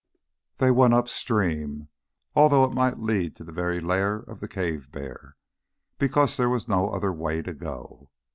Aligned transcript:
They 0.57 0.71
went 0.71 0.95
up 0.95 1.07
stream, 1.07 1.87
although 2.35 2.63
it 2.63 2.73
might 2.73 2.97
lead 2.97 3.35
to 3.35 3.43
the 3.43 3.51
very 3.51 3.79
lair 3.79 4.15
of 4.15 4.39
the 4.39 4.47
cave 4.47 4.91
bear, 4.91 5.37
because 5.99 6.37
there 6.37 6.49
was 6.49 6.67
no 6.67 6.87
other 6.89 7.13
way 7.13 7.43
to 7.43 7.53
go. 7.53 8.09